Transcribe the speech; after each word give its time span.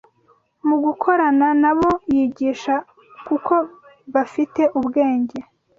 mu 0.67 0.75
gukorana 0.85 1.47
n’abo 1.61 1.89
yigisha 2.13 2.75
kuko 3.27 3.53
bafite 4.13 4.61
ubwenge 4.79 5.37